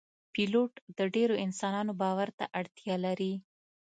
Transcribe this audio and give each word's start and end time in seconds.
پیلوټ 0.33 0.71
د 0.97 0.99
ډیرو 1.15 1.35
انسانانو 1.45 1.93
باور 2.01 2.29
ته 2.37 2.45
اړتیا 2.59 2.95
لري. 3.05 3.33